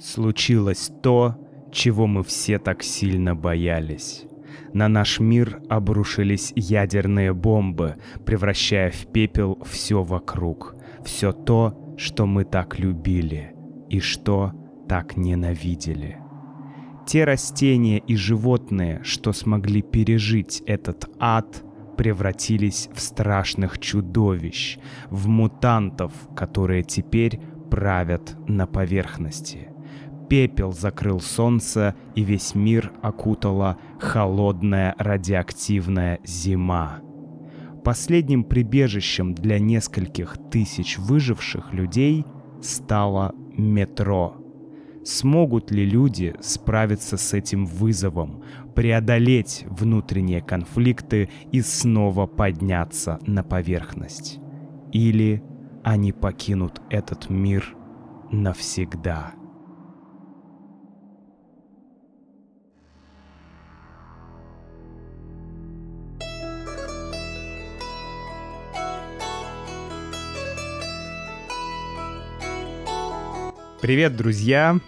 [0.00, 1.36] Случилось то,
[1.70, 4.24] чего мы все так сильно боялись.
[4.72, 10.74] На наш мир обрушились ядерные бомбы, превращая в пепел все вокруг.
[11.04, 13.52] Все то, что мы так любили
[13.90, 14.52] и что
[14.88, 16.16] так ненавидели.
[17.06, 21.62] Те растения и животные, что смогли пережить этот ад,
[21.98, 24.78] превратились в страшных чудовищ,
[25.10, 27.38] в мутантов, которые теперь
[27.70, 29.68] правят на поверхности
[30.30, 37.00] пепел закрыл солнце, и весь мир окутала холодная радиоактивная зима.
[37.84, 42.24] Последним прибежищем для нескольких тысяч выживших людей
[42.62, 44.36] стало метро.
[45.04, 48.44] Смогут ли люди справиться с этим вызовом,
[48.76, 54.38] преодолеть внутренние конфликты и снова подняться на поверхность?
[54.92, 55.42] Или
[55.82, 57.74] они покинут этот мир
[58.30, 59.39] навсегда?
[73.80, 74.78] Привет, друзья!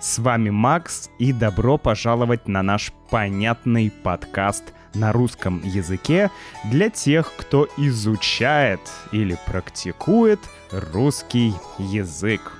[0.00, 4.62] С вами Макс и добро пожаловать на наш понятный подкаст
[4.94, 6.30] на русском языке
[6.62, 8.78] для тех, кто изучает
[9.10, 10.38] или практикует
[10.70, 12.52] русский язык.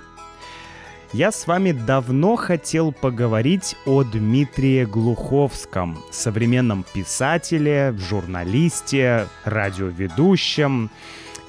[1.13, 10.91] Я с вами давно хотел поговорить о Дмитрии Глуховском, современном писателе, журналисте, радиоведущем,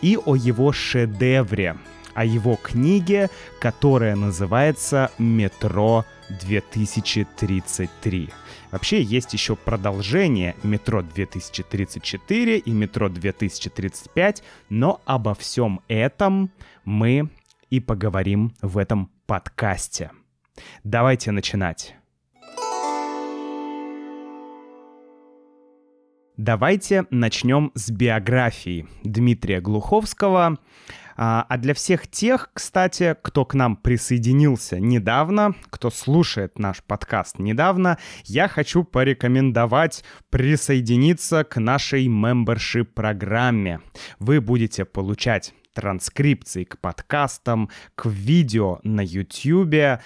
[0.03, 1.75] и о его шедевре
[2.17, 3.29] о его книге,
[3.61, 8.31] которая называется «Метро 2033».
[8.71, 16.49] Вообще есть еще продолжение «Метро 2034» и «Метро 2035», но обо всем этом
[16.85, 17.29] мы
[17.69, 20.09] и поговорим в этом подкасте.
[20.83, 21.93] Давайте начинать.
[26.35, 30.57] Давайте начнем с биографии Дмитрия Глуховского.
[31.17, 37.39] А, а для всех тех, кстати, кто к нам присоединился недавно, кто слушает наш подкаст
[37.39, 43.81] недавно, я хочу порекомендовать присоединиться к нашей membership программе.
[44.19, 49.99] Вы будете получать транскрипции к подкастам, к видео на YouTube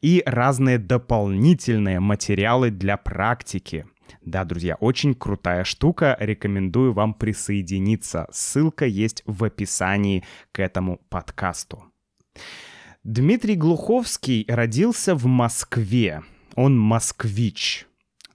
[0.00, 3.86] и разные дополнительные материалы для практики.
[4.20, 8.26] Да, друзья, очень крутая штука, рекомендую вам присоединиться.
[8.30, 11.84] Ссылка есть в описании к этому подкасту.
[13.02, 16.22] Дмитрий Глуховский родился в Москве.
[16.54, 17.86] Он москвич.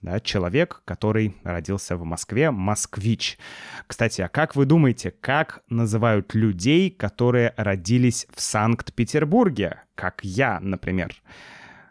[0.02, 3.38] Да, человек, который родился в Москве, москвич.
[3.86, 9.82] Кстати, а как вы думаете, как называют людей, которые родились в Санкт-Петербурге?
[9.94, 11.14] Как я, например.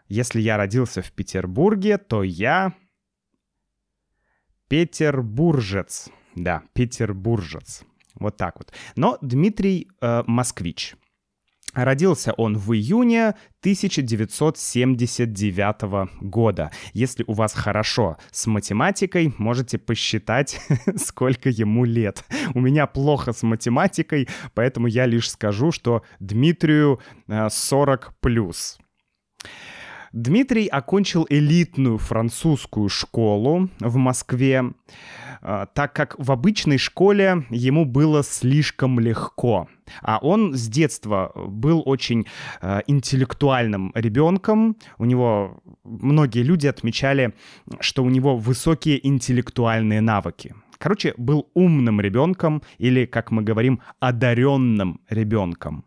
[0.08, 2.72] Если я родился в Петербурге, то я
[4.70, 6.08] Петербуржец.
[6.36, 7.82] Да, петербуржец.
[8.14, 8.72] Вот так вот.
[8.94, 10.94] Но Дмитрий э, москвич.
[11.74, 16.70] Родился он в июне 1979 года.
[16.92, 20.60] Если у вас хорошо с математикой, можете посчитать,
[20.96, 22.24] сколько ему лет.
[22.54, 28.78] У меня плохо с математикой, поэтому я лишь скажу, что Дмитрию 40 э, плюс.
[30.12, 34.72] Дмитрий окончил элитную французскую школу в Москве,
[35.40, 39.68] а, так как в обычной школе ему было слишком легко.
[40.02, 42.26] А он с детства был очень
[42.62, 44.76] э, интеллектуальным ребенком.
[44.98, 47.34] У него многие люди отмечали,
[47.80, 50.54] что у него высокие интеллектуальные навыки.
[50.78, 55.84] Короче, был умным ребенком или, как мы говорим, одаренным ребенком.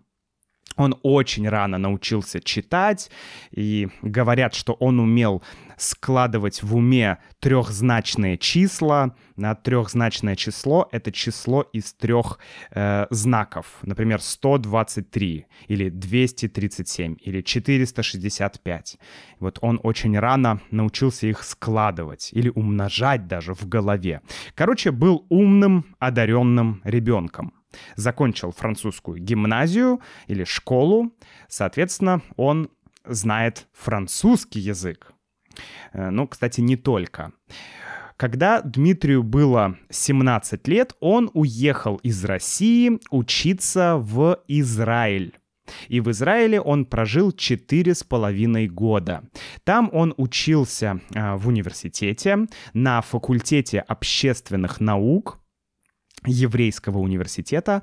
[0.75, 3.09] Он очень рано научился читать,
[3.51, 5.43] и говорят, что он умел
[5.77, 9.15] складывать в уме трехзначные числа.
[9.35, 12.39] На трехзначное число— это число из трех
[12.71, 13.79] э, знаков.
[13.81, 18.97] Например, 123, или 237, или 465.
[19.39, 24.21] Вот он очень рано научился их складывать или умножать даже в голове.
[24.55, 27.53] Короче, был умным, одаренным ребенком
[27.95, 31.13] закончил французскую гимназию или школу,
[31.47, 32.69] соответственно, он
[33.05, 35.13] знает французский язык.
[35.93, 37.31] Э, ну, кстати, не только.
[38.17, 45.37] Когда Дмитрию было 17 лет, он уехал из России учиться в Израиль.
[45.87, 49.23] И в Израиле он прожил четыре с половиной года.
[49.63, 55.39] Там он учился э, в университете на факультете общественных наук,
[56.25, 57.81] еврейского университета,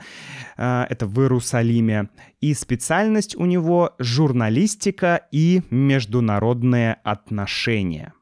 [0.57, 2.09] э, это в Иерусалиме,
[2.41, 8.13] и специальность у него журналистика и международные отношения.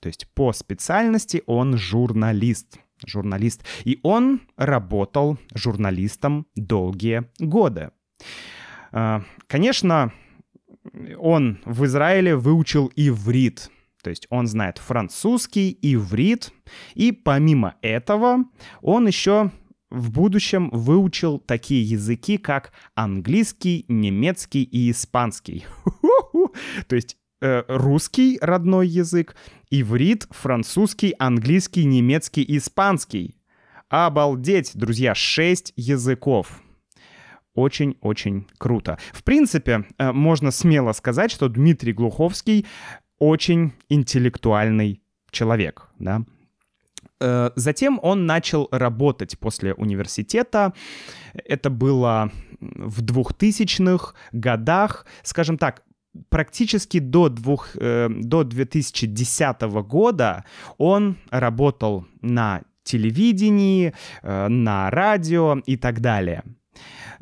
[0.00, 2.78] То есть по специальности он журналист.
[3.06, 3.64] Журналист.
[3.84, 7.90] И он работал журналистом долгие годы.
[8.92, 10.12] Э, конечно,
[11.18, 13.70] он в Израиле выучил иврит,
[14.02, 16.52] то есть он знает французский, иврит,
[16.94, 18.44] и помимо этого
[18.80, 19.50] он еще
[19.90, 25.64] в будущем выучил такие языки, как английский, немецкий и испанский.
[26.88, 29.36] То есть э, русский родной язык,
[29.70, 33.36] иврит, французский, английский, немецкий, испанский.
[33.88, 36.60] Обалдеть, друзья, шесть языков.
[37.54, 38.98] Очень-очень круто.
[39.12, 42.66] В принципе, э, можно смело сказать, что Дмитрий Глуховский
[43.18, 46.22] очень интеллектуальный человек, да.
[47.20, 50.72] Э, затем он начал работать после университета.
[51.34, 52.30] Это было
[52.60, 55.82] в 2000-х годах, скажем так,
[56.28, 60.44] практически до, двух, э, до 2010 года
[60.78, 63.92] он работал на телевидении,
[64.22, 66.42] э, на радио и так далее.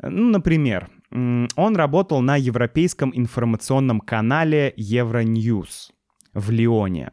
[0.01, 5.91] Ну, например, он работал на европейском информационном канале Евроньюз
[6.33, 7.11] в Лионе.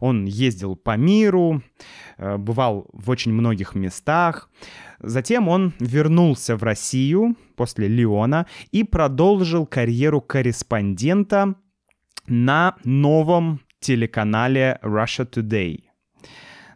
[0.00, 1.62] Он ездил по миру,
[2.18, 4.50] э, бывал в очень многих местах.
[4.98, 11.54] Затем он вернулся в Россию после Лиона и продолжил карьеру корреспондента
[12.26, 15.84] на новом телеканале Russia Today.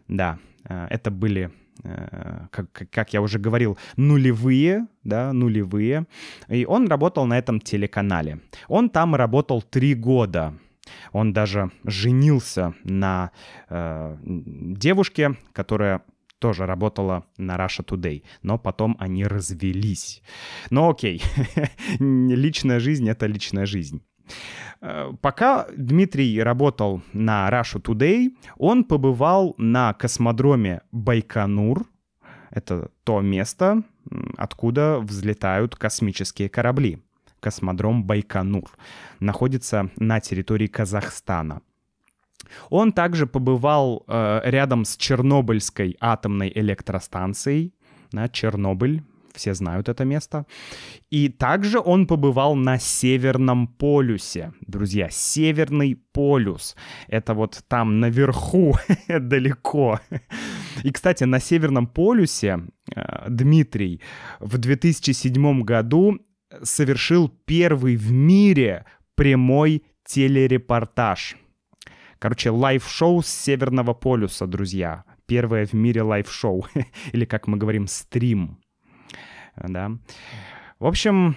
[0.07, 0.39] Да,
[0.69, 1.51] э, это были
[1.83, 6.05] э, как, как я уже говорил, нулевые, да, нулевые.
[6.49, 8.39] И он работал на этом телеканале.
[8.67, 10.53] Он там работал три года.
[11.11, 13.31] Он даже женился на
[13.69, 16.03] э, девушке, которая
[16.39, 20.21] тоже работала на Russia Today, но потом они развелись.
[20.69, 21.21] Но окей,
[21.99, 24.01] личная жизнь— это личная жизнь.
[24.81, 31.85] Э, пока Дмитрий работал на Russia Today, он побывал на космодроме Байконур.
[32.51, 33.83] Это то место,
[34.37, 36.99] откуда взлетают космические корабли
[37.39, 38.69] космодром Байконур.
[39.19, 41.61] Находится на территории Казахстана.
[42.69, 47.73] Он также побывал э, рядом с Чернобыльской атомной электростанцией,
[48.11, 49.03] на Чернобыль,
[49.37, 50.45] все знают это место.
[51.11, 54.51] И также он побывал на Северном полюсе.
[54.61, 56.75] Друзья, Северный полюс.
[57.07, 58.75] Это вот там наверху,
[59.07, 59.99] далеко.
[60.83, 62.59] И, кстати, на Северном полюсе
[62.95, 64.01] э, Дмитрий
[64.39, 66.19] в 2007 году
[66.63, 71.35] совершил первый в мире прямой телерепортаж.
[72.19, 75.03] Короче, live-шоу с Северного полюса, друзья.
[75.25, 76.65] Первое в мире live-шоу.
[77.11, 78.57] Или, как мы говорим, стрим.
[79.55, 79.91] Да.
[80.79, 81.35] В общем,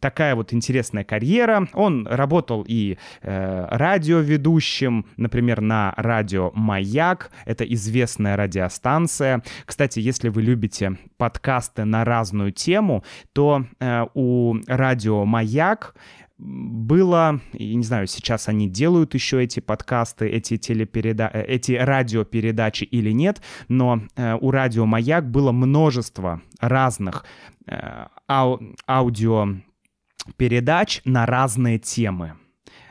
[0.00, 1.68] такая вот интересная карьера.
[1.74, 7.30] Он работал и э, радиоведущим, например, на радио «Маяк».
[7.44, 9.44] Это известная радиостанция.
[9.64, 15.94] Кстати, если вы любите подкасты на разную тему, то э, у радио «Маяк»
[16.36, 21.30] было, я не знаю, сейчас они делают еще эти подкасты, эти телепереда...
[21.32, 27.24] Э, эти радиопередачи или нет, но э, у радио «Маяк» было множество разных
[27.66, 28.60] э, ау...
[28.86, 32.36] аудиопередач на разные темы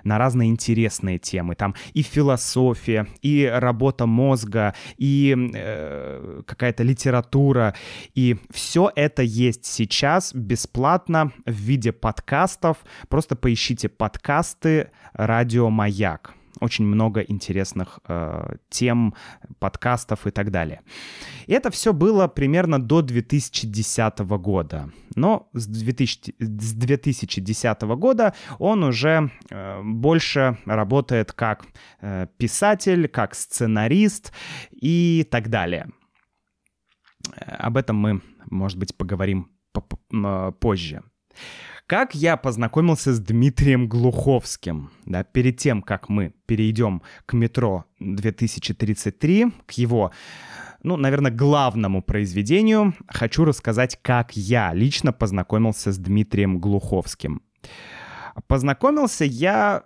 [0.04, 1.56] на разные интересные темы.
[1.56, 7.74] Там и философия, и работа мозга, и э, какая-то литература.
[8.14, 12.78] И все это есть сейчас бесплатно в виде подкастов.
[13.10, 19.14] Просто поищите подкасты «Радио Маяк» очень много интересных э, тем,
[19.60, 20.82] подкастов и так далее.
[21.48, 24.90] И это все было примерно до 2010 года.
[25.16, 31.66] Но с, 2000, с 2010 года он уже э, больше работает как
[32.02, 34.34] э, писатель, как сценарист
[34.72, 35.90] и так далее.
[37.38, 39.50] Об этом мы, может быть, поговорим
[40.60, 41.04] позже.
[41.94, 44.90] Как я познакомился с Дмитрием Глуховским?
[45.06, 50.12] Да, перед тем, как мы перейдем к метро 2033, к его
[50.82, 57.44] ну, наверное, главному произведению, хочу рассказать, как я лично познакомился с Дмитрием Глуховским.
[58.48, 59.84] Познакомился я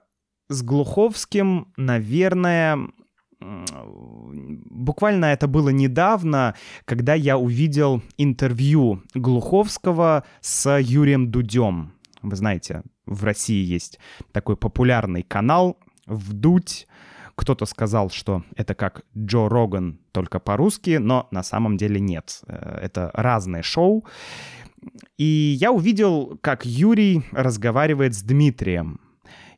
[0.47, 2.87] с Глуховским, наверное,
[3.41, 11.96] буквально это было недавно, когда я увидел интервью Глуховского с Юрием Дудем.
[12.29, 13.99] Вы знаете, в России есть
[14.31, 16.87] такой популярный канал «Вдуть»,
[17.35, 22.41] Кто-то сказал, что это как Джо Роган, только по-русски, но на самом деле нет.
[22.47, 24.05] Э, это разное шоу.
[25.19, 28.99] И я увидел, как Юрий разговаривает с Дмитрием.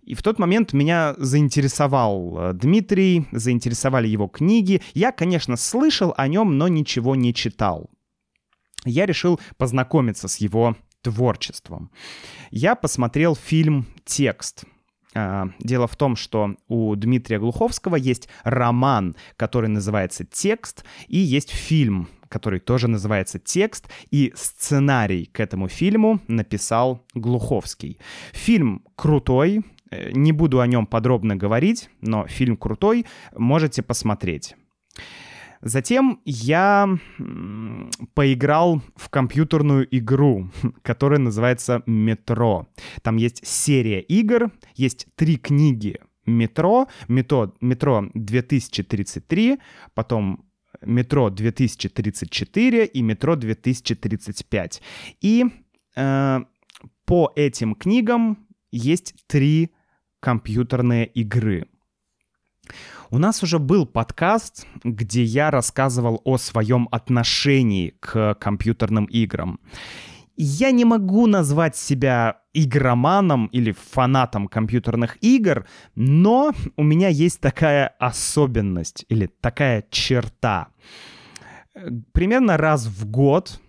[0.04, 4.82] И в тот момент меня заинтересовал э, Дмитрий, заинтересовали его книги.
[4.94, 7.90] Я, конечно, слышал о нем, но ничего не читал.
[8.84, 11.92] Я решил познакомиться с его творчеством.
[12.52, 14.64] Я посмотрел фильм «Текст».
[15.16, 21.50] А, дело в том, что у Дмитрия Глуховского есть роман, который называется «Текст», и есть
[21.50, 27.98] фильм, который тоже называется «Текст», и сценарий к этому фильму написал Глуховский.
[28.34, 34.56] Фильм крутой, Э, не буду о нем подробно говорить, но фильм крутой, можете посмотреть.
[35.62, 36.88] Затем я
[38.14, 40.50] поиграл в компьютерную игру,
[40.84, 42.68] которая называется «Метро».
[43.02, 49.60] Там есть серия игр, есть три книги «Метро», «Метро», «Метро 2033»,
[49.94, 50.46] потом
[50.82, 54.82] «Метро 2034» и «Метро 2035».
[55.22, 55.46] И
[55.96, 56.40] э,
[57.06, 59.72] по этим книгам есть три
[60.22, 61.68] компьютерные игры.
[63.12, 69.60] У нас уже был подкаст, где я рассказывал о своем отношении к компьютерным играм.
[70.36, 77.88] Я не могу назвать себя игроманом или фанатом компьютерных игр, но у меня есть такая
[78.00, 80.68] особенность или такая черта.
[82.12, 83.60] Примерно раз в год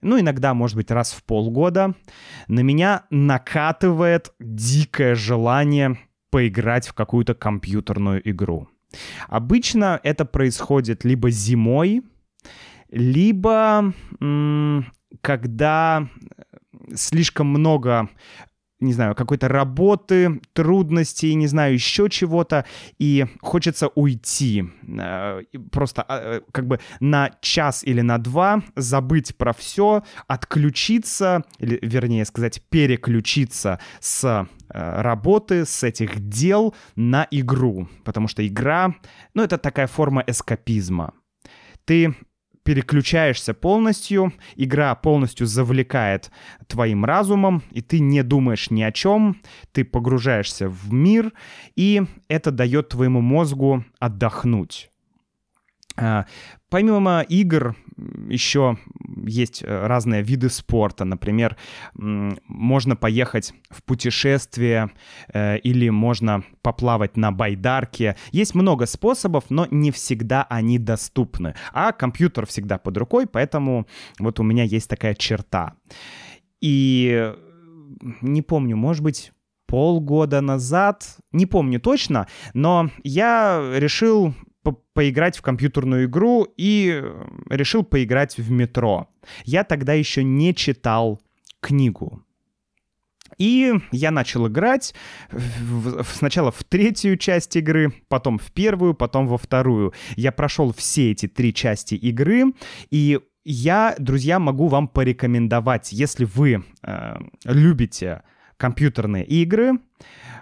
[0.00, 1.94] ну, иногда, может быть, раз в полгода,
[2.46, 5.98] на меня накатывает дикое желание
[6.30, 8.68] поиграть в какую-то компьютерную игру.
[9.28, 12.02] Обычно это происходит либо зимой,
[12.90, 13.92] либо
[15.20, 16.08] когда
[16.94, 18.08] слишком много
[18.80, 22.64] не знаю, какой-то работы, трудностей, не знаю, еще чего-то,
[22.98, 24.64] и хочется уйти.
[24.86, 25.42] Э,
[25.72, 31.78] просто а, э, как бы на час или на два забыть про все, отключиться, или,
[31.82, 37.88] вернее сказать, переключиться с э, работы, с этих дел на игру.
[38.04, 38.94] Потому что игра,
[39.34, 41.14] ну, это такая форма эскапизма.
[41.84, 42.14] Ты
[42.68, 46.30] переключаешься полностью, игра полностью завлекает
[46.66, 49.40] твоим разумом, и ты не думаешь ни о чем,
[49.72, 51.32] ты погружаешься в мир,
[51.76, 54.90] и это дает твоему мозгу отдохнуть.
[55.96, 56.26] А,
[56.68, 57.74] помимо игр
[58.28, 58.78] еще
[59.26, 61.04] есть э, разные виды спорта.
[61.04, 61.56] Например,
[61.94, 64.90] можно поехать в путешествие
[65.32, 68.16] э, или можно поплавать на байдарке.
[68.32, 71.54] Есть много способов, но не всегда они доступны.
[71.72, 73.86] А компьютер всегда под рукой, поэтому
[74.18, 75.74] вот у меня есть такая черта.
[76.60, 77.32] И
[78.20, 79.32] не помню, может быть,
[79.66, 87.02] полгода назад, не помню точно, но я решил по поиграть в компьютерную игру и
[87.48, 89.08] решил поиграть в метро.
[89.44, 91.20] Я тогда еще не читал
[91.60, 92.22] книгу.
[93.36, 94.94] И я начал играть
[95.30, 99.92] в, в, сначала в третью часть игры, потом в первую, потом во вторую.
[100.16, 102.52] Я прошел все эти три части игры,
[102.90, 108.22] и я, друзья, могу вам порекомендовать, если вы э, любите
[108.56, 109.78] компьютерные игры,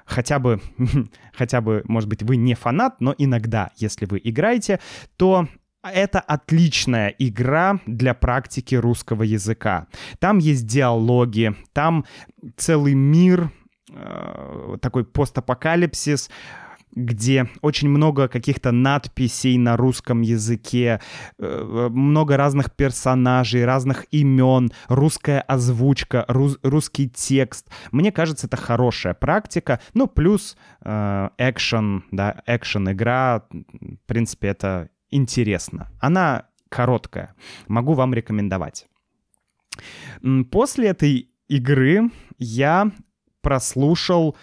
[0.07, 0.61] хотя бы,
[1.35, 4.81] хотя бы, может быть, вы не фанат, но иногда, если вы играете,
[5.17, 5.49] то
[5.83, 9.87] это отличная игра для практики русского языка.
[10.19, 12.05] Там есть диалоги, там
[12.57, 13.51] целый мир,
[13.91, 16.31] э, такой постапокалипсис,
[16.97, 21.01] где очень много каких-то надписей на русском языке,
[21.39, 27.69] э, много разных персонажей, разных имен, русская озвучка, рус, русский текст.
[27.93, 29.79] Мне кажется, это хорошая практика.
[29.95, 35.89] Ну, плюс э, экшен, да, экшен-игра, в принципе, это интересно.
[36.01, 37.35] Она короткая.
[37.69, 38.87] Могу вам рекомендовать.
[40.51, 42.91] После этой игры я
[43.43, 44.35] прослушал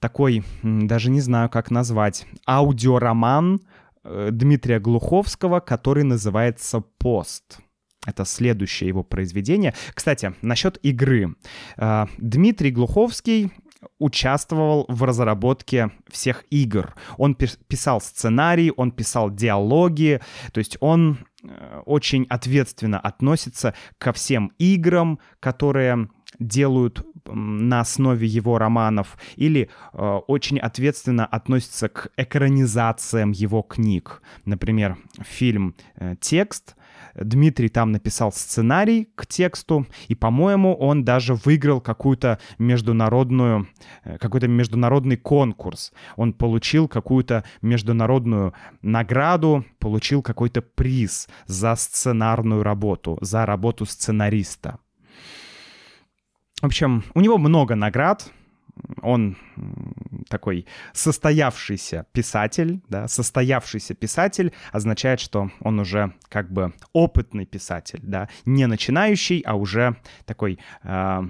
[0.00, 3.60] такой, даже не знаю, как назвать, аудиороман
[4.02, 7.60] э, Дмитрия Глуховского, который называется «Пост».
[8.06, 9.74] Это следующее его произведение.
[9.92, 11.36] Кстати, насчет игры.
[11.76, 13.52] Э, Дмитрий Глуховский
[13.98, 16.94] участвовал в разработке всех игр.
[17.16, 20.20] Он писал сценарий, он писал диалоги,
[20.52, 28.58] то есть он э, очень ответственно относится ко всем играм, которые делают на основе его
[28.58, 34.22] романов, или э, очень ответственно относится к экранизациям его книг.
[34.44, 36.76] Например, фильм э, «Текст»,
[37.14, 43.68] Дмитрий там написал сценарий к тексту, и, по-моему, он даже выиграл какую-то международную,
[44.04, 45.92] э, какой-то международный конкурс.
[46.16, 54.78] Он получил какую-то международную награду, получил какой-то приз за сценарную работу, за работу сценариста.
[56.60, 58.30] В общем, у него много наград,
[59.02, 59.36] он
[60.28, 68.28] такой состоявшийся писатель, да, состоявшийся писатель означает, что он уже как бы опытный писатель, да,
[68.44, 71.22] не начинающий, а уже такой э,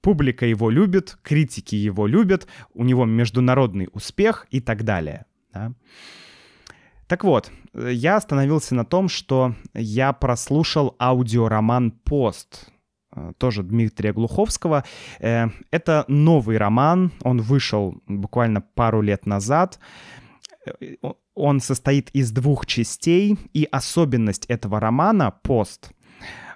[0.00, 5.26] публика его любит, критики его любят, у него международный успех и так далее.
[5.52, 5.72] Да.
[7.06, 12.72] Так вот, я остановился на том, что я прослушал аудиороман «Пост»,
[13.38, 14.84] тоже Дмитрия Глуховского.
[15.20, 19.78] Э, это новый роман, он вышел буквально пару лет назад.
[20.66, 20.94] Э,
[21.34, 25.90] он состоит из двух частей, и особенность этого романа «Пост»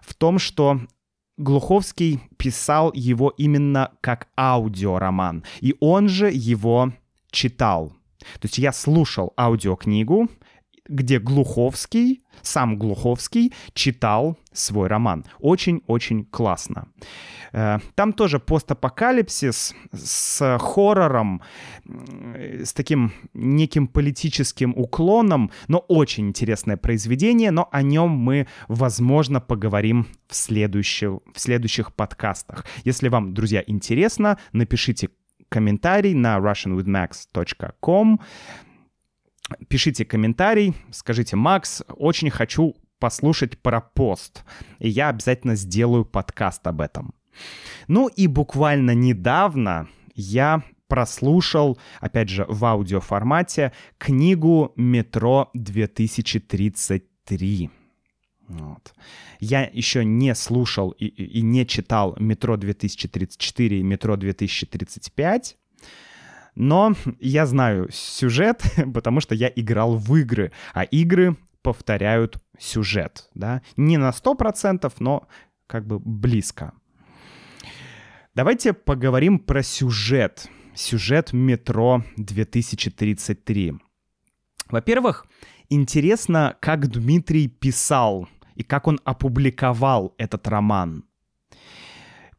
[0.00, 0.80] в том, что
[1.36, 6.92] Глуховский писал его именно как аудиороман, и он же его
[7.30, 7.92] читал.
[8.18, 10.28] То есть я слушал аудиокнигу,
[10.90, 15.24] где Глуховский, сам Глуховский, читал свой роман.
[15.38, 16.88] Очень-очень классно.
[17.52, 21.42] Э, там тоже постапокалипсис с хоррором,
[21.84, 30.06] с таким неким политическим уклоном, но очень интересное произведение, но о нем мы, возможно, поговорим
[30.28, 32.66] в, следующих, в следующих подкастах.
[32.84, 35.10] Если вам, друзья, интересно, напишите
[35.48, 38.20] комментарий на russianwithmax.com
[39.68, 44.44] пишите комментарий, скажите, Макс, очень хочу послушать про пост,
[44.78, 47.14] и я обязательно сделаю подкаст об этом.
[47.88, 57.70] Ну и буквально недавно я прослушал, опять же, в аудиоформате книгу «Метро 2033».
[58.48, 58.92] Вот.
[59.38, 65.54] Я еще не слушал и, и не читал «Метро 2034» и «Метро 2035»,
[66.54, 68.62] но я знаю сюжет,
[68.94, 75.28] потому что я играл в игры, а игры повторяют сюжет, да, не на 100%, но
[75.66, 76.72] как бы близко.
[78.34, 80.48] Давайте поговорим про сюжет.
[80.74, 83.78] Сюжет «Метро 2033».
[84.70, 85.26] Во-первых,
[85.68, 91.04] интересно, как Дмитрий писал и как он опубликовал этот роман.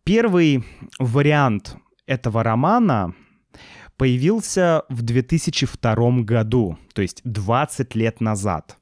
[0.03, 0.63] Первый
[0.97, 3.13] вариант этого романа
[4.01, 8.77] появился в 2002 году, то есть 20 лет назад.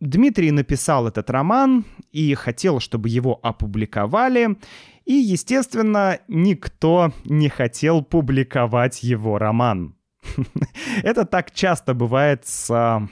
[0.00, 4.56] Дмитрий написал этот роман и хотел, чтобы его опубликовали,
[5.04, 9.94] и, естественно, никто не хотел публиковать его роман.
[11.04, 13.06] Это так часто бывает с а,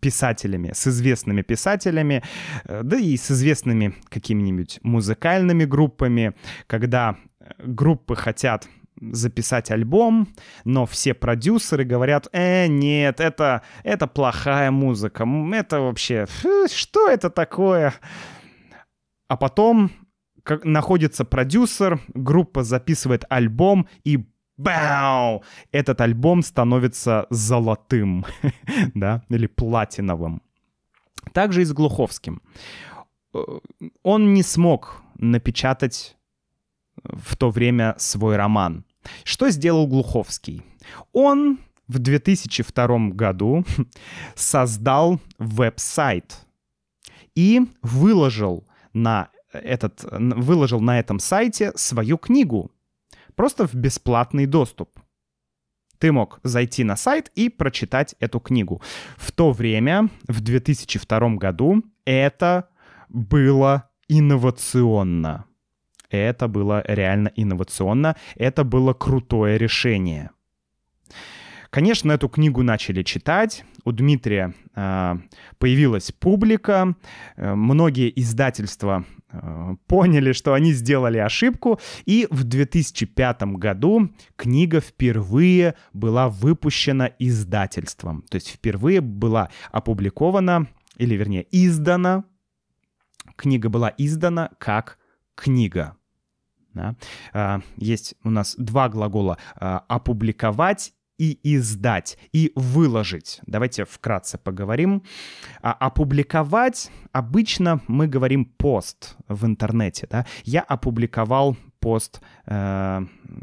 [0.00, 2.24] писателями, с известными писателями,
[2.64, 6.34] э, да и с известными какими-нибудь музыкальными группами,
[6.66, 7.16] когда
[7.64, 8.66] группы хотят
[9.10, 10.28] записать альбом,
[10.64, 16.26] но все продюсеры говорят, э, нет, это, это плохая музыка, это вообще,
[16.72, 17.94] что это такое?
[19.28, 19.90] А потом
[20.42, 25.42] как, находится продюсер, группа записывает альбом и бау!
[25.72, 28.24] Этот альбом становится золотым,
[28.94, 30.42] да, или платиновым.
[31.32, 32.42] Также и с Глуховским.
[33.34, 33.38] Э,
[34.02, 36.16] он не смог напечатать
[37.04, 38.84] в то время свой роман.
[39.24, 40.62] Что сделал Глуховский?
[41.12, 43.64] Он в 2002 году
[44.34, 46.46] создал веб-сайт
[47.34, 52.70] и выложил на, этот, выложил на этом сайте свою книгу.
[53.34, 54.98] Просто в бесплатный доступ.
[55.98, 58.82] Ты мог зайти на сайт и прочитать эту книгу.
[59.16, 62.68] В то время, в 2002 году, это
[63.08, 65.46] было инновационно.
[66.12, 70.30] Это было реально инновационно, это было крутое решение.
[71.70, 75.14] Конечно, эту книгу начали читать, у Дмитрия э,
[75.58, 76.94] появилась публика,
[77.36, 85.74] э, многие издательства э, поняли, что они сделали ошибку, и в 2005 году книга впервые
[85.94, 90.66] была выпущена издательством, то есть впервые была опубликована,
[90.98, 92.24] или вернее издана,
[93.36, 94.98] книга была издана как
[95.34, 95.96] книга.
[96.74, 96.96] Да?
[97.32, 103.40] А, есть у нас два глагола а, «опубликовать» и издать, и выложить.
[103.46, 105.02] Давайте вкратце поговорим.
[105.60, 110.08] А, опубликовать обычно мы говорим пост в интернете.
[110.10, 110.26] Да?
[110.44, 113.00] Я опубликовал пост, э,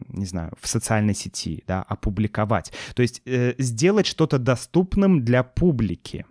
[0.08, 2.72] не знаю, в социальной сети, да, опубликовать.
[2.96, 6.26] То есть э, сделать что-то доступным для публики.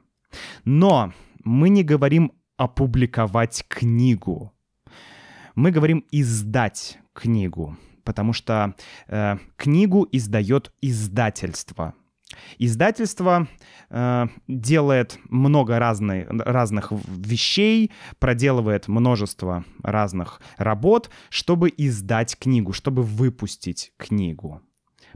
[0.65, 1.13] Но
[1.45, 4.53] мы не говорим опубликовать книгу.
[5.59, 8.77] Мы говорим издать книгу, потому что
[9.09, 11.95] э, книгу издает издательство.
[12.59, 13.49] Издательство
[13.91, 17.91] э, делает много разной, разных вещей,
[18.21, 24.63] проделывает множество разных работ, чтобы издать книгу, чтобы выпустить книгу.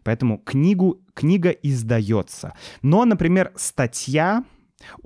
[0.02, 2.54] Поэтому книгу, книга издается.
[2.82, 4.42] Но, например, статья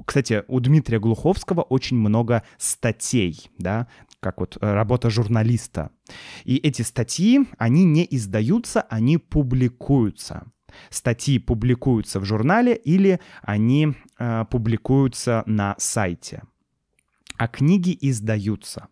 [0.04, 3.88] кстати, у Дмитрия Глуховского очень много статей, да,
[4.26, 5.90] как вот э, работа журналиста.
[6.44, 10.50] И эти статьи, они не издаются, они публикуются.
[10.90, 16.42] Статьи публикуются в журнале или они э, публикуются на сайте.
[17.38, 18.88] А книги издаются.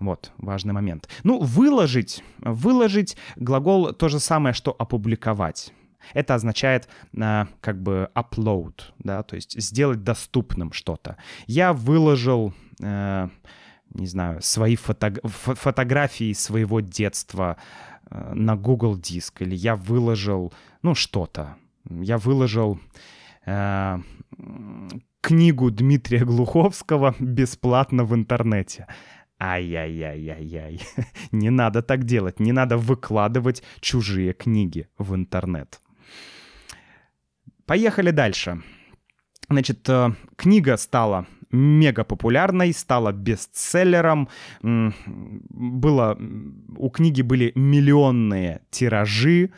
[0.00, 1.08] Вот, важный момент.
[1.24, 2.22] Ну, выложить.
[2.38, 5.72] Выложить глагол то же самое, что опубликовать.
[6.12, 11.16] Это означает э, как бы upload, да, то есть сделать доступным что-то.
[11.46, 12.52] Я выложил,
[12.82, 13.28] э,
[13.94, 17.56] не знаю, свои фото фотографии своего детства
[18.10, 21.56] э, на Google Диск, или я выложил, ну, что-то.
[21.90, 22.78] Я выложил
[23.46, 23.98] э,
[25.20, 28.86] книгу Дмитрия Глуховского бесплатно в интернете.
[29.40, 30.80] Ай-яй-яй-яй-яй.
[31.32, 32.40] Не надо так делать.
[32.40, 35.80] Не надо выкладывать чужие книги в интернет.
[37.66, 38.62] Поехали дальше.
[39.48, 44.28] Значит, э, книга стала мега популярной, стала бестселлером.
[44.62, 46.18] Было,
[46.76, 49.50] у книги были миллионные тиражи.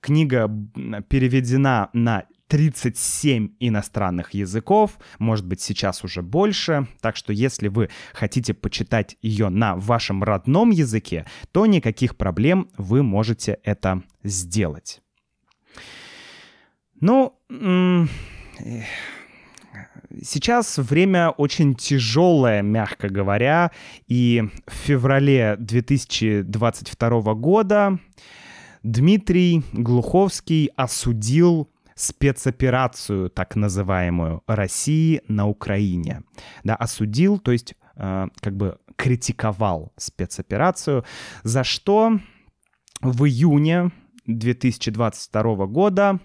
[0.00, 0.48] Книга
[1.08, 6.86] переведена на 37 иностранных языков, может быть, сейчас уже больше.
[7.00, 13.02] Так что если вы хотите почитать ее на вашем родном языке, то никаких проблем вы
[13.02, 15.02] можете это сделать.
[17.00, 17.36] Ну,
[20.22, 23.70] сейчас время очень тяжелое, мягко говоря,
[24.06, 27.98] и в феврале 2022 года
[28.82, 36.22] Дмитрий Глуховский осудил спецоперацию, так называемую, России на Украине.
[36.62, 41.04] Да, осудил, то есть э, как бы критиковал спецоперацию,
[41.42, 42.18] за что
[43.00, 43.90] в июне
[44.26, 46.20] 2022 года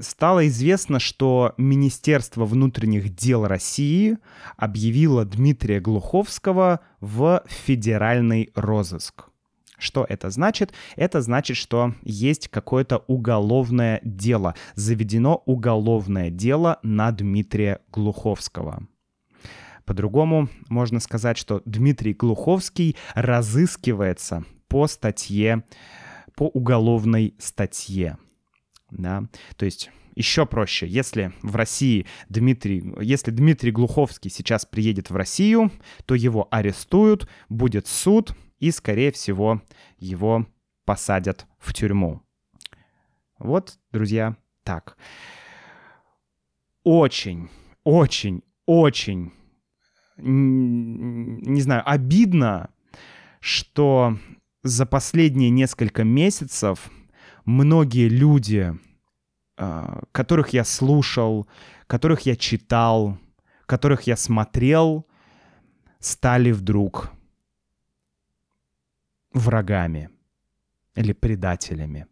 [0.00, 4.18] стало известно, что Министерство внутренних дел России
[4.56, 9.26] объявило Дмитрия Глуховского в федеральный розыск.
[9.78, 10.72] Что это значит?
[10.96, 14.54] Это значит, что есть какое-то уголовное дело.
[14.74, 18.86] Заведено уголовное дело на Дмитрия Глуховского.
[19.84, 25.62] По-другому можно сказать, что Дмитрий Глуховский разыскивается по статье
[26.34, 28.18] по уголовной статье.
[28.96, 29.24] Да?
[29.56, 35.70] То есть еще проще, если в России Дмитрий, если Дмитрий Глуховский сейчас приедет в Россию,
[36.06, 39.60] то его арестуют, будет суд, и, скорее всего,
[39.98, 40.46] его
[40.86, 42.22] посадят в тюрьму.
[43.38, 44.96] Вот, друзья, так.
[46.82, 47.50] Очень,
[47.84, 49.32] очень, очень,
[50.16, 52.70] не знаю, обидно,
[53.40, 54.18] что
[54.62, 56.90] за последние несколько месяцев
[57.46, 58.74] многие люди,
[59.56, 61.48] а, которых я слушал,
[61.86, 63.18] которых я читал,
[63.64, 65.06] которых я смотрел,
[65.98, 67.10] стали вдруг
[69.32, 70.10] врагами
[70.94, 72.06] или предателями.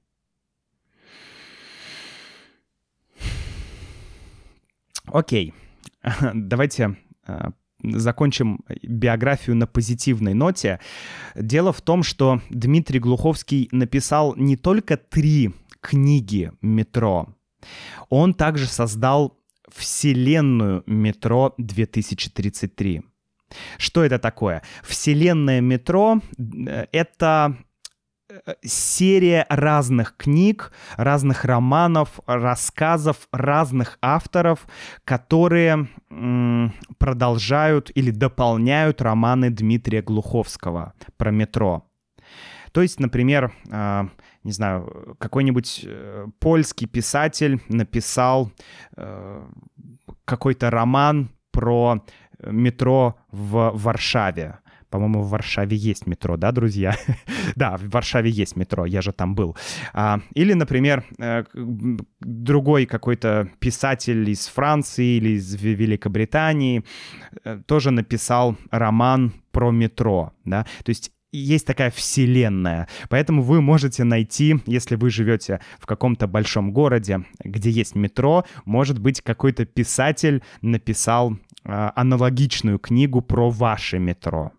[5.04, 5.52] Окей,
[6.34, 7.52] давайте а,
[7.92, 10.80] закончим биографию на позитивной ноте.
[11.34, 17.28] Дело в том, что Дмитрий Глуховский написал не только три книги «Метро»,
[18.08, 23.02] он также создал вселенную «Метро 2033».
[23.78, 24.62] Что это такое?
[24.82, 26.20] Вселенная «Метро»—
[26.92, 27.56] это
[28.62, 34.66] серия разных книг, разных романов, рассказов разных авторов,
[35.04, 35.88] которые
[36.98, 41.86] продолжают или дополняют романы Дмитрия Глуховского про метро.
[42.72, 44.02] То есть, например, э,
[44.42, 48.50] не знаю, какой-нибудь э, польский писатель написал
[48.96, 49.46] э,
[50.24, 52.04] какой-то роман про
[52.44, 54.58] метро в Варшаве.
[54.94, 56.96] По-моему, в Варшаве есть метро, да, друзья?
[57.56, 59.56] да, в Варшаве есть метро, я же там был.
[59.92, 61.42] А, или, например, э,
[62.20, 66.84] другой какой-то писатель из Франции или из Великобритании
[67.42, 72.86] э, тоже написал роман про метро, да, то есть есть такая вселенная.
[73.08, 79.00] Поэтому вы можете найти, если вы живете в каком-то большом городе, где есть метро, может
[79.00, 84.52] быть, какой-то писатель написал э, аналогичную книгу про ваше метро.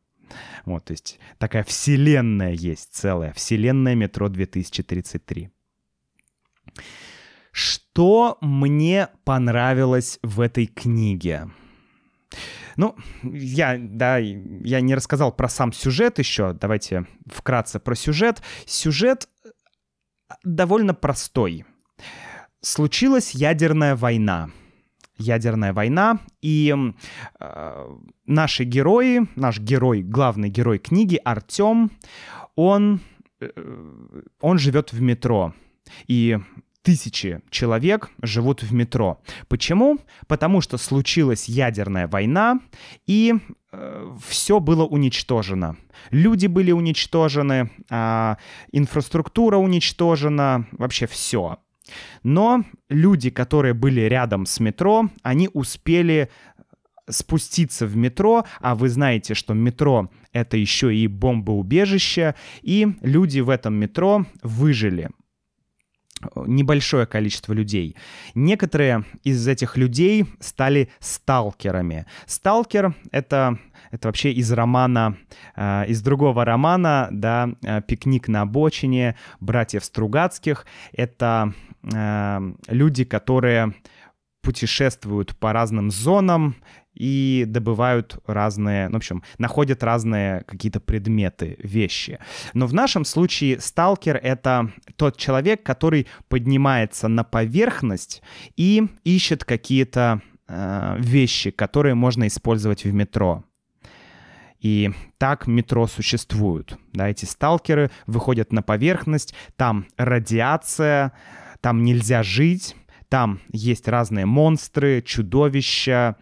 [0.66, 5.50] Вот, то есть такая вселенная есть целая, вселенная метро 2033.
[7.52, 11.50] Что мне понравилось в этой книге?
[12.76, 16.54] Ну, я, да, я не рассказал про сам сюжет еще.
[16.54, 18.42] Давайте вкратце про сюжет.
[18.66, 19.50] Сюжет э,
[20.44, 21.66] довольно простой.
[22.60, 24.50] Случилась ядерная война.
[25.18, 26.76] Ядерная война, и
[27.40, 31.92] э, наши герои, наш герой, главный герой книги Артем,
[32.56, 33.00] он,
[33.40, 33.50] э,
[34.42, 35.54] он живет в метро.
[36.08, 36.38] И
[36.86, 39.20] тысячи человек живут в метро.
[39.48, 39.98] Почему?
[40.28, 42.60] Потому что случилась ядерная война,
[43.08, 43.34] и
[43.72, 45.78] э, все было уничтожено.
[46.12, 48.36] Люди были уничтожены, э,
[48.72, 51.58] инфраструктура уничтожена, вообще все.
[52.24, 56.30] Но люди, которые были рядом с метро, они успели
[57.08, 63.50] спуститься в метро, а вы знаете, что метро— это еще и бомбоубежище, и люди в
[63.50, 65.10] этом метро выжили
[66.46, 67.96] небольшое количество людей.
[68.34, 72.06] Некоторые из этих людей стали сталкерами.
[72.26, 73.60] Сталкер— это
[73.96, 75.18] это вообще из романа,
[75.56, 80.66] э, из другого романа, да, э, «Пикник на обочине» братьев Стругацких.
[80.92, 83.74] Это э, люди, которые
[84.42, 86.56] путешествуют по разным зонам
[86.94, 92.20] и добывают разные, ну, в общем, находят разные какие-то предметы, вещи.
[92.54, 98.22] Но в нашем случае сталкер— это тот человек, который поднимается на поверхность
[98.58, 103.45] и ищет какие-то э, вещи, которые можно использовать в метро.
[104.60, 106.78] И так метро существуют.
[106.94, 111.12] Да, эти сталкеры выходят на поверхность, там радиация,
[111.62, 112.76] там нельзя жить,
[113.10, 116.18] там есть разные монстры, чудовища,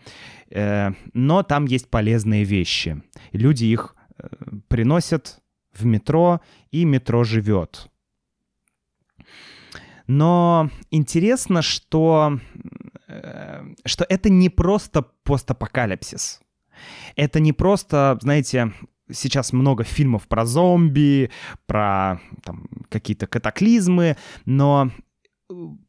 [0.53, 3.01] Э, но там есть полезные вещи.
[3.31, 4.27] Люди их э,
[4.67, 5.41] приносят
[5.73, 7.89] в метро, и метро живет.
[10.05, 12.39] Но интересно, что,
[13.07, 16.39] э, что это не просто постапокалипсис.
[17.15, 18.73] Это не просто, знаете,
[19.11, 21.29] сейчас много фильмов про зомби,
[21.65, 24.91] про там, какие-то катаклизмы, но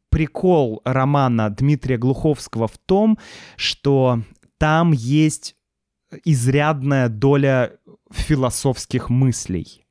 [0.09, 3.17] прикол романа Дмитрия Глуховского в том,
[3.57, 4.21] что
[4.57, 5.55] там есть
[6.23, 7.73] изрядная доля
[8.11, 9.85] философских мыслей.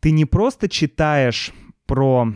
[0.00, 1.52] Ты не просто читаешь
[1.86, 2.32] про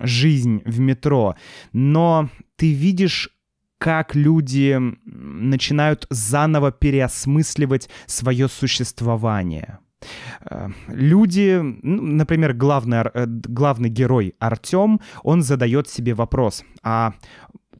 [0.00, 1.36] жизнь в метро,
[1.72, 3.30] но ты видишь,
[3.78, 9.78] как люди начинают заново переосмысливать свое существование.
[10.50, 17.14] Э, люди, например, главный, э, главный герой Артем, он задает себе вопрос, а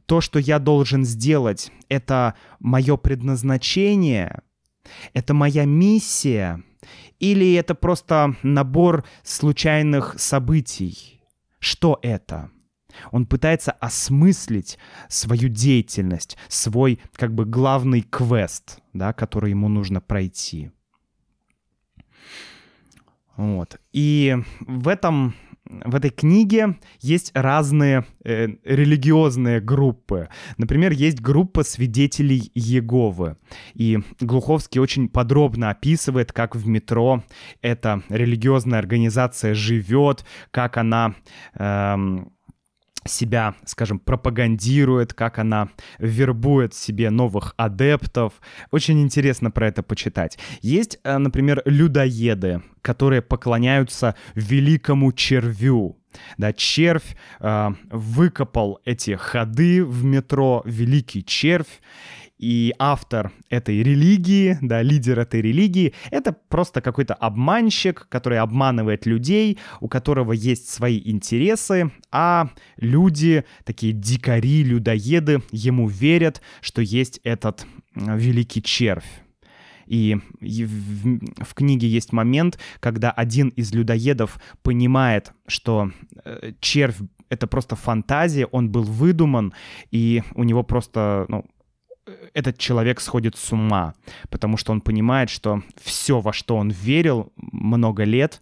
[0.05, 4.41] то, что я должен сделать, это мое предназначение,
[5.13, 6.63] это моя миссия,
[7.19, 11.21] или это просто набор случайных событий?
[11.59, 12.49] Что это?
[13.11, 20.71] Он пытается осмыслить свою деятельность, свой как бы главный квест, да, который ему нужно пройти.
[23.35, 23.79] Вот.
[23.93, 25.33] И в этом
[25.69, 30.29] в этой книге есть разные э, религиозные группы.
[30.57, 33.37] Например, есть группа свидетелей Еговы.
[33.75, 37.23] И Глуховский очень подробно описывает, как в метро
[37.61, 41.15] эта религиозная организация живет, как она...
[41.53, 42.33] Эм,
[43.05, 48.33] себя, скажем, пропагандирует, как она вербует себе новых адептов.
[48.71, 50.37] Очень интересно про это почитать.
[50.61, 55.97] Есть, э, например, людоеды, которые поклоняются великому червю.
[56.37, 61.81] Да, червь э, выкопал эти ходы в метро, великий червь,
[62.39, 69.59] и автор этой религии, да, лидер этой религии, это просто какой-то обманщик, который обманывает людей,
[69.81, 77.67] у которого есть свои интересы, а люди, такие дикари, людоеды, ему верят, что есть этот
[77.93, 79.21] великий червь.
[79.85, 85.91] И в, в книге есть момент, когда один из людоедов понимает, что
[86.23, 86.97] э, червь
[87.29, 89.53] это просто фантазия, он был выдуман,
[89.91, 91.45] и у него просто, ну,
[92.33, 93.93] этот человек сходит с ума,
[94.29, 98.41] потому что он понимает, что все, во что он верил много лет,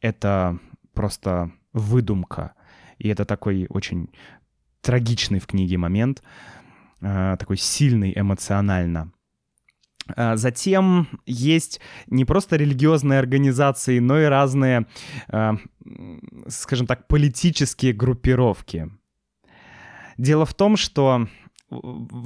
[0.00, 0.58] это
[0.94, 2.52] просто выдумка.
[2.98, 4.08] И это такой очень
[4.80, 6.22] трагичный в книге момент,
[7.00, 9.12] э, такой сильный эмоционально.
[10.16, 14.86] Э, затем есть не просто религиозные организации, но и разные,
[15.28, 15.52] э,
[16.48, 18.90] скажем так, политические группировки.
[20.18, 21.28] Дело в том, что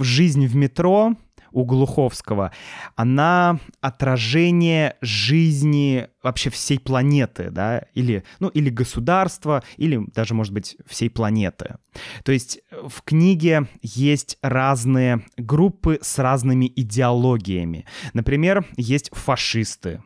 [0.01, 1.15] жизнь в метро
[1.53, 2.53] у Глуховского,
[2.97, 10.77] она отражение жизни вообще всей планеты, да, или, ну, или государства, или даже, может быть,
[10.87, 11.77] всей планеты.
[12.25, 17.85] То есть в книге есть разные группы с разными идеологиями.
[18.13, 20.03] Например, есть фашисты,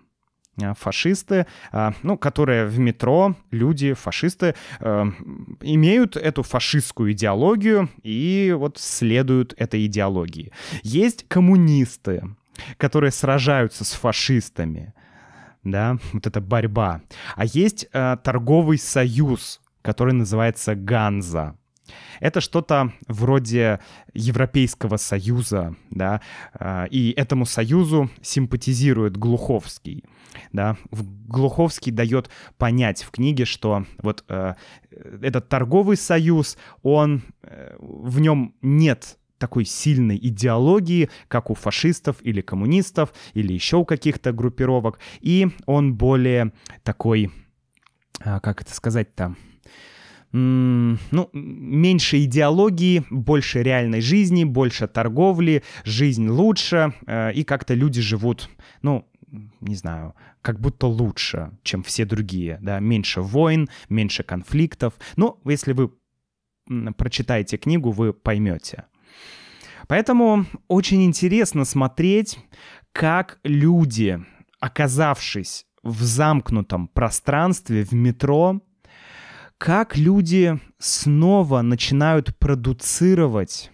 [0.79, 5.05] фашисты, а, ну, которые в метро, люди, фашисты, э,
[5.61, 10.53] имеют эту фашистскую идеологию и вот следуют этой идеологии.
[10.83, 12.23] Есть коммунисты,
[12.77, 14.95] которые сражаются с фашистами,
[15.65, 17.01] да, вот эта борьба.
[17.35, 21.57] А есть э, торговый союз, который называется Ганза.
[22.21, 23.81] Это что-то вроде
[24.15, 26.23] Европейского союза, да,
[26.91, 30.05] и этому союзу симпатизирует Глуховский,
[30.53, 30.77] да.
[30.91, 34.55] Глуховский дает понять в книге, что вот э,
[35.23, 42.41] этот торговый союз, он, э, в нем нет такой сильной идеологии, как у фашистов или
[42.41, 47.31] коммунистов, или еще у каких-то группировок, и он более такой,
[48.21, 49.35] а, как это сказать-то,
[50.33, 58.51] ну, меньше идеологии, больше реальной жизни, больше торговли, жизнь лучше, э, и как-то люди живут,
[58.83, 59.07] ну,
[59.61, 64.95] не знаю, как будто лучше, чем все другие, да, меньше войн, меньше конфликтов.
[65.17, 65.93] Ну, если вы
[66.97, 68.85] прочитаете книгу, вы поймете.
[69.87, 72.39] Поэтому очень интересно смотреть,
[72.93, 74.25] как люди,
[74.61, 78.63] оказавшись в замкнутом пространстве, в метро,
[79.59, 83.71] как люди снова начинают продуцировать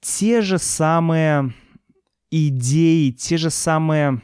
[0.00, 1.54] те же самые
[2.30, 4.22] идеи, те же самые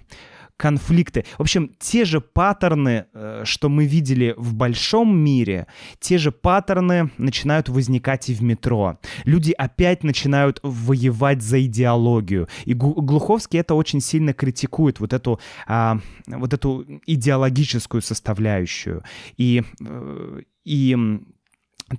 [0.59, 1.25] конфликты.
[1.39, 5.69] В общем, те же паттерны, э, что мы видели в большом мире,
[6.01, 8.99] те же паттерны начинают возникать и в метро.
[9.25, 12.49] Люди опять начинают воевать за идеологию.
[12.67, 19.05] И Глуховский это очень сильно критикует, вот эту, а, вот эту идеологическую составляющую.
[19.37, 20.97] И, э, и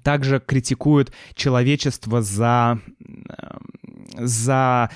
[0.04, 2.80] также критикуют человечество за,
[4.17, 4.89] за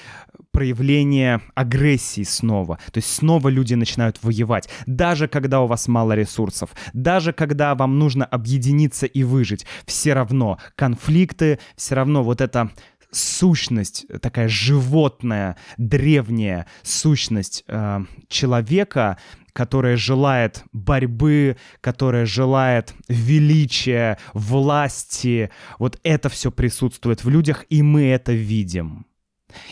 [0.54, 2.78] проявление агрессии снова.
[2.92, 4.70] То есть снова люди начинают воевать.
[4.86, 10.60] Даже когда у вас мало ресурсов, даже когда вам нужно объединиться и выжить, все равно
[10.76, 12.72] конфликты, все равно вот эта
[13.12, 19.18] сущность, такая животная, древняя сущность э, человека,
[19.54, 28.06] которая желает борьбы, которая желает величия, власти, вот это все присутствует в людях, и мы
[28.06, 29.06] это видим.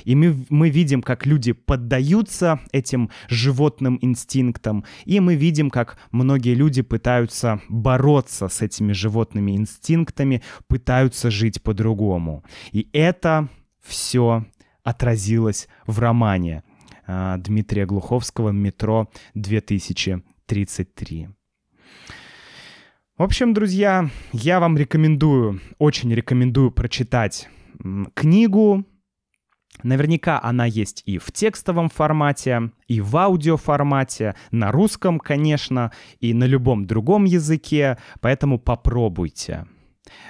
[0.03, 6.53] И мы, мы видим, как люди поддаются этим животным инстинктам, и мы видим, как многие
[6.53, 12.43] люди пытаются бороться с этими животными инстинктами, пытаются жить по-другому.
[12.71, 13.49] И это
[13.81, 14.45] все
[14.83, 16.63] отразилось в романе
[17.07, 21.29] э, Дмитрия Глуховского «Метро 2033».
[23.17, 27.49] В общем, друзья, я вам рекомендую, очень рекомендую прочитать
[28.15, 28.83] книгу
[29.83, 36.43] Наверняка она есть и в текстовом формате, и в аудиоформате, на русском, конечно, и на
[36.43, 39.65] любом другом языке, поэтому попробуйте.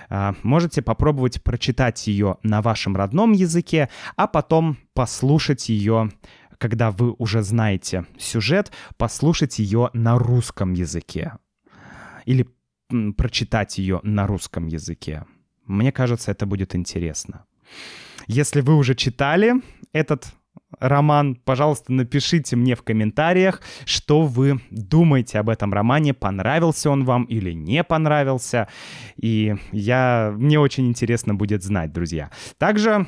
[0.09, 6.11] А, можете попробовать прочитать ее на вашем родном языке, а потом послушать ее,
[6.57, 11.33] когда вы уже знаете сюжет, послушать ее на русском языке.
[12.25, 12.47] Или
[13.17, 15.25] прочитать ее на русском языке.
[15.65, 17.45] Мне кажется, это будет интересно.
[18.27, 19.55] Если вы уже читали
[19.93, 20.27] этот
[20.79, 27.23] роман, пожалуйста, напишите мне в комментариях, что вы думаете об этом романе, понравился он вам
[27.25, 28.67] или не понравился.
[29.15, 32.31] И я, мне очень интересно будет знать, друзья.
[32.57, 33.07] Также,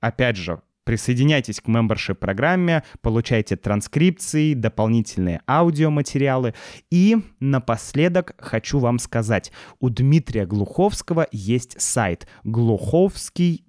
[0.00, 6.54] опять же, Присоединяйтесь к membership программе, получайте транскрипции, дополнительные аудиоматериалы.
[6.90, 13.64] И напоследок хочу вам сказать, у Дмитрия Глуховского есть сайт глуховский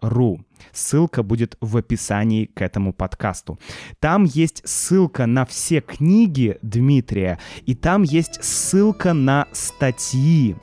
[0.00, 0.40] ру.
[0.72, 3.58] Ссылка будет в описании к этому подкасту.
[4.00, 10.56] Там есть ссылка на все книги Дмитрия, и там есть ссылка на статьи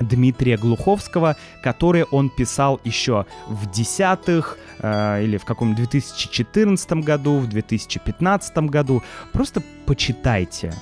[0.00, 7.48] Дмитрия Глуховского, которые он писал еще в десятых э, или в каком 2014 году, в
[7.48, 9.02] 2015 году.
[9.32, 10.72] Просто почитайте.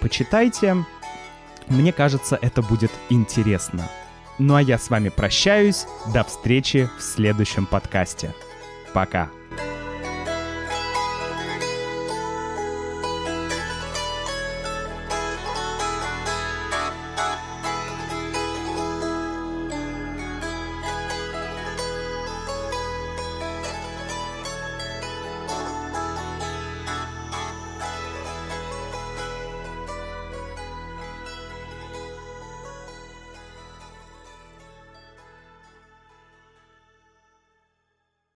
[0.00, 0.84] Почитайте.
[1.68, 3.88] Мне кажется, это будет интересно.
[4.42, 5.86] Ну а я с вами прощаюсь.
[6.14, 8.34] До встречи в следующем подкасте.
[8.94, 9.28] Пока.